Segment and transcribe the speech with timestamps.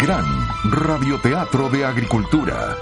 [0.00, 0.26] Gran
[0.64, 2.76] radioteatro de agricultura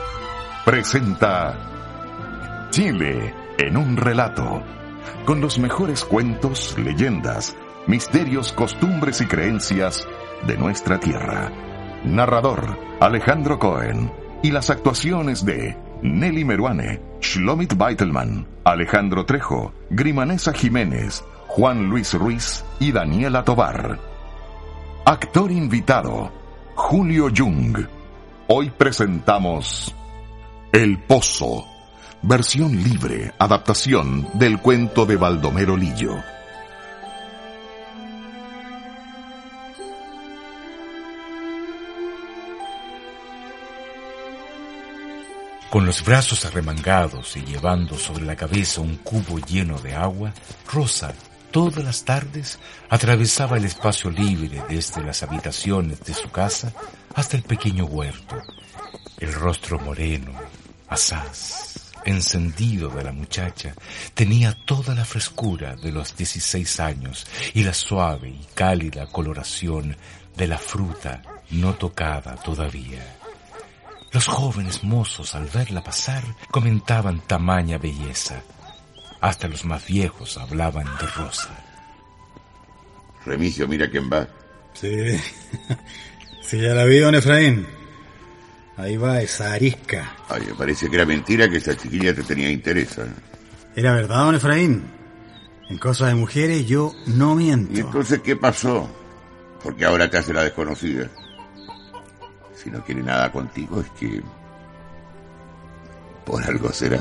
[0.65, 4.65] presenta Chile en un relato,
[5.25, 10.09] con los mejores cuentos, leyendas, misterios, costumbres y creencias
[10.45, 11.53] de nuestra tierra.
[12.03, 21.25] Narrador Alejandro Cohen y las actuaciones de Nelly Meruane, Shlomit Beitelman, Alejandro Trejo, Grimanesa Jiménez,
[21.47, 24.01] Juan Luis Ruiz y Daniela Tobar.
[25.07, 26.44] Actor invitado
[26.87, 27.79] Julio Jung.
[28.47, 29.93] Hoy presentamos
[30.71, 31.67] El Pozo,
[32.21, 36.15] versión libre, adaptación del cuento de Baldomero Lillo.
[45.71, 50.35] Con los brazos arremangados y llevando sobre la cabeza un cubo lleno de agua,
[50.71, 51.15] Rosa
[51.55, 52.59] todas las tardes
[52.91, 56.73] atravesaba el espacio libre desde las habitaciones de su casa
[57.15, 58.43] hasta el pequeño huerto.
[59.21, 60.33] El rostro moreno,
[60.89, 63.73] asaz, encendido de la muchacha,
[64.15, 69.97] tenía toda la frescura de los 16 años y la suave y cálida coloración
[70.37, 73.17] de la fruta no tocada todavía.
[74.11, 78.43] Los jóvenes mozos al verla pasar comentaban tamaña belleza
[79.25, 81.49] hasta los más viejos hablaban de Rosa.
[83.25, 84.29] Remigio, mira quién va.
[84.75, 85.19] Sí,
[86.43, 87.67] sí, ya la vi, don Efraín.
[88.77, 90.15] Ahí va esa arisca.
[90.29, 92.99] Ay, me parece que era mentira que esa chiquilla te tenía interés.
[92.99, 93.07] ¿eh?
[93.75, 94.85] Era verdad, don Efraín.
[95.71, 97.73] En cosas de mujeres yo no miento.
[97.73, 98.91] ¿Y entonces qué pasó?
[99.63, 101.09] Porque ahora te hace la desconocida.
[102.55, 104.23] Si no quiere nada contigo es que...
[106.27, 107.01] Por algo será.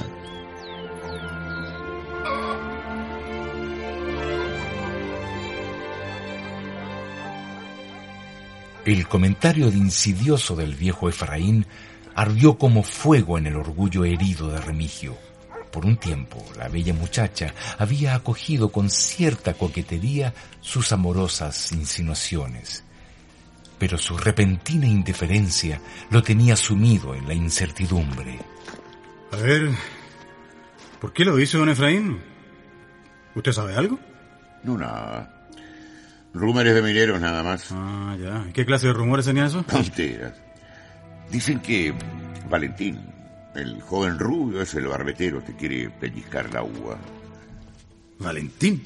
[8.85, 11.65] El comentario de insidioso del viejo Efraín
[12.15, 15.17] ardió como fuego en el orgullo herido de Remigio.
[15.71, 22.83] Por un tiempo, la bella muchacha había acogido con cierta coquetería sus amorosas insinuaciones,
[23.79, 25.79] pero su repentina indiferencia
[26.09, 28.37] lo tenía sumido en la incertidumbre.
[29.31, 29.69] A ver,
[30.99, 32.19] ¿por qué lo dice don Efraín?
[33.33, 33.97] ¿Usted sabe algo?
[34.63, 35.42] No, nada.
[36.33, 37.67] Rumores de mineros nada más.
[37.71, 38.47] Ah, ya.
[38.53, 39.63] ¿Qué clase de rumores tenía eso?
[39.63, 40.33] Tonteras.
[41.29, 41.93] Dicen que
[42.49, 42.99] Valentín,
[43.55, 46.97] el joven rubio, es el barbetero que quiere pellizcar la uva.
[48.19, 48.83] ¿Valentín?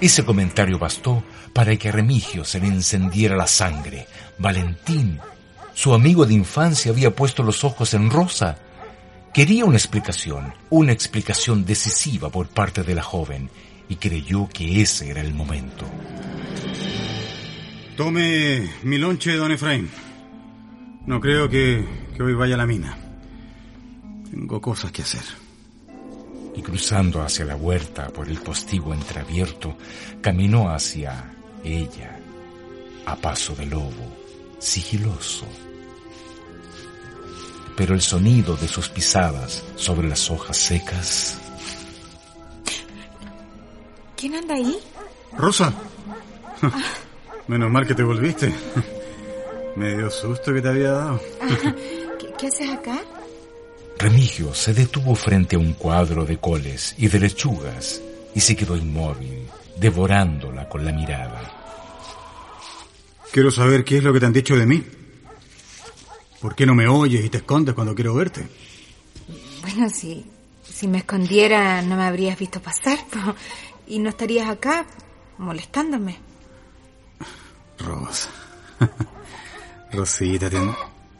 [0.00, 4.06] Ese comentario bastó para que a Remigio se le encendiera la sangre.
[4.38, 5.18] Valentín,
[5.72, 8.58] su amigo de infancia, había puesto los ojos en Rosa.
[9.32, 13.50] Quería una explicación, una explicación decisiva por parte de la joven,
[13.88, 15.86] y creyó que ese era el momento.
[17.96, 19.88] Tome mi lonche, don Efraín.
[21.06, 22.96] No creo que, que hoy vaya a la mina.
[24.30, 25.22] Tengo cosas que hacer.
[26.54, 29.76] Y cruzando hacia la huerta por el postigo entreabierto,
[30.20, 31.32] caminó hacia
[31.62, 32.18] ella,
[33.04, 34.16] a paso de lobo,
[34.58, 35.46] sigiloso.
[37.76, 41.38] Pero el sonido de sus pisadas sobre las hojas secas
[44.26, 44.76] ¿Quién anda ahí?
[45.38, 45.72] Rosa.
[47.46, 48.52] Menos mal que te volviste.
[49.76, 51.20] Me dio susto que te había dado.
[52.18, 53.04] ¿Qué, qué haces acá?
[53.96, 58.02] Remigio se detuvo frente a un cuadro de coles y de lechugas
[58.34, 59.46] y se quedó inmóvil,
[59.76, 61.52] devorándola con la mirada.
[63.30, 64.82] Quiero saber qué es lo que te han dicho de mí.
[66.40, 68.44] ¿Por qué no me oyes y te escondes cuando quiero verte?
[69.62, 70.26] Bueno, si,
[70.64, 72.98] si me escondiera no me habrías visto pasar
[73.86, 74.86] y no estarías acá
[75.38, 76.18] molestándome.
[77.78, 78.30] Rosa.
[79.92, 80.74] Rosita, ten-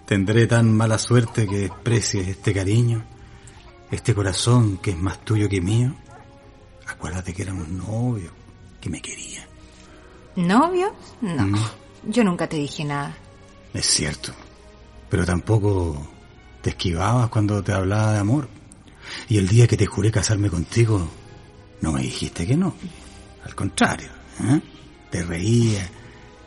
[0.07, 3.05] tendré tan mala suerte que desprecies este cariño,
[3.91, 5.95] este corazón que es más tuyo que mío.
[6.87, 8.33] Acuérdate que éramos novios,
[8.81, 9.47] que me quería.
[10.37, 10.95] ¿Novio?
[11.21, 11.47] No.
[11.47, 11.57] Mm.
[12.09, 13.17] Yo nunca te dije nada.
[13.75, 14.33] Es cierto.
[15.09, 16.07] Pero tampoco
[16.63, 18.49] te esquivabas cuando te hablaba de amor.
[19.29, 21.09] Y el día que te juré casarme contigo,
[21.81, 22.75] no me dijiste que no.
[23.45, 24.09] Al contrario,
[24.43, 24.61] ¿eh?
[25.11, 25.89] te reía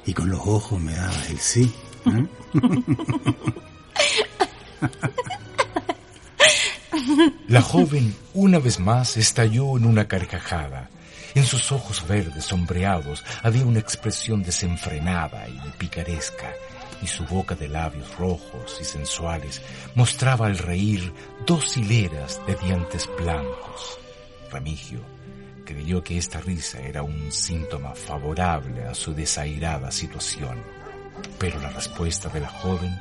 [0.05, 1.71] y con los ojos me dabas el sí.
[2.05, 2.25] ¿eh?
[7.47, 10.89] La joven una vez más estalló en una carcajada.
[11.35, 16.51] En sus ojos verdes sombreados había una expresión desenfrenada y picaresca,
[17.01, 19.61] y su boca de labios rojos y sensuales
[19.95, 21.13] mostraba al reír
[21.45, 23.99] dos hileras de dientes blancos.
[24.51, 25.18] Remigio
[25.69, 30.57] creyó que esta risa era un síntoma favorable a su desairada situación,
[31.37, 32.99] pero la respuesta de la joven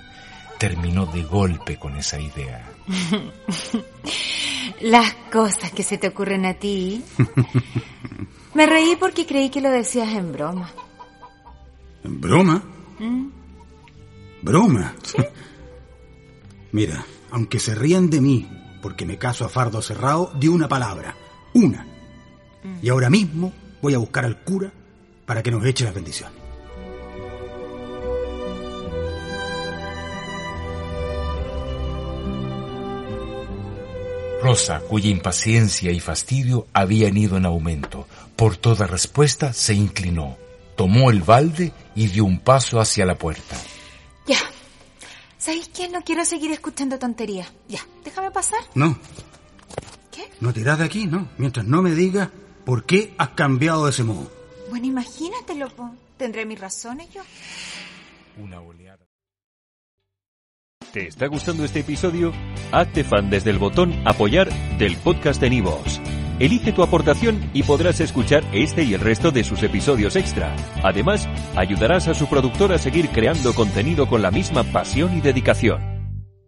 [0.58, 2.70] terminó de golpe con esa idea.
[4.82, 7.02] Las cosas que se te ocurren a ti.
[8.54, 10.70] Me reí porque creí que lo decías en broma.
[12.04, 12.62] ¿En broma?
[14.42, 14.94] ¿Broma?
[16.72, 18.46] Mira, aunque se rían de mí
[18.82, 21.16] porque me caso a fardo cerrado, di una palabra.
[21.54, 21.97] Una.
[22.82, 24.72] Y ahora mismo voy a buscar al cura
[25.26, 26.30] para que nos eche la bendición.
[34.42, 38.06] Rosa, cuya impaciencia y fastidio habían ido en aumento,
[38.36, 40.36] por toda respuesta se inclinó,
[40.76, 43.56] tomó el balde y dio un paso hacia la puerta.
[44.26, 44.38] Ya.
[45.38, 45.88] ¿Sabéis qué?
[45.88, 47.52] No quiero seguir escuchando tonterías.
[47.68, 48.60] Ya, déjame pasar.
[48.74, 48.96] No,
[50.12, 50.30] ¿Qué?
[50.40, 51.28] no te irás de aquí, no.
[51.36, 52.28] Mientras no me digas
[52.68, 54.30] por qué has cambiado de ese modo.
[54.68, 55.90] Bueno, imagínatelo, po.
[56.18, 57.22] Tendré mis razones yo.
[58.36, 59.06] Una oleada.
[60.92, 62.30] ¿Te está gustando este episodio?
[62.70, 65.98] Hazte fan desde el botón Apoyar del podcast de Nivos.
[66.40, 70.54] Elige tu aportación y podrás escuchar este y el resto de sus episodios extra.
[70.82, 71.26] Además,
[71.56, 75.87] ayudarás a su productor a seguir creando contenido con la misma pasión y dedicación.